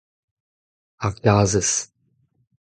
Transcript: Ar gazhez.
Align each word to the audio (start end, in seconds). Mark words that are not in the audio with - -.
Ar 1.05 1.13
gazhez. 1.23 1.71